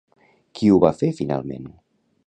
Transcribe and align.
Qui 0.59 0.71
ho 0.71 0.79
va 0.85 0.93
fer 1.03 1.11
finalment? 1.21 1.73